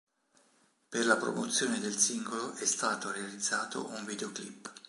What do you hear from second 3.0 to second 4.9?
realizzato un videoclip.